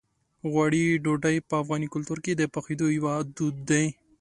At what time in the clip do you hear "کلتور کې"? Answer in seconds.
1.93-2.31